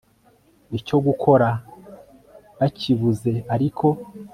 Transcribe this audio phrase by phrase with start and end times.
[0.77, 1.47] icyo gukora
[2.59, 3.87] bakibuze Ariko